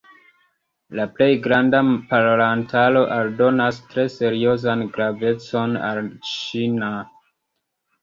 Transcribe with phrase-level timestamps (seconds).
[0.99, 1.81] La plej granda
[2.13, 6.95] parolantaro aldonas tre seriozan gravecon al la ĉina.